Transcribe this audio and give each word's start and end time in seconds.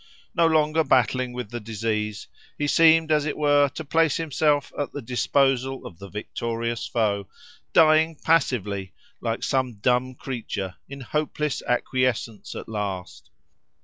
No 0.33 0.47
longer 0.47 0.83
battling 0.83 1.31
with 1.31 1.51
the 1.51 1.59
disease, 1.59 2.25
he 2.57 2.65
seemed 2.65 3.11
as 3.11 3.27
it 3.27 3.37
were 3.37 3.69
to 3.75 3.85
place 3.85 4.17
himself 4.17 4.73
at 4.75 4.91
the 4.93 5.01
disposal 5.03 5.85
of 5.85 5.99
the 5.99 6.09
victorious 6.09 6.87
foe, 6.87 7.27
dying 7.71 8.15
passively, 8.15 8.93
like 9.19 9.43
some 9.43 9.73
dumb 9.75 10.15
creature, 10.15 10.73
in 10.89 11.01
hopeless 11.01 11.61
acquiescence 11.67 12.55
at 12.55 12.67
last. 12.67 13.29